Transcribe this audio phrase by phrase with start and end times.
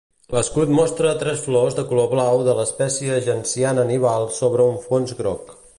[0.35, 5.59] L'escut mostra tres flors de color blau de l'espècie genciana nival sobre un fons groc.